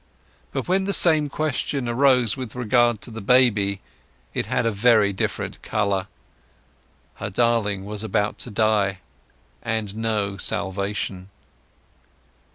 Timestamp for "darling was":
7.29-8.03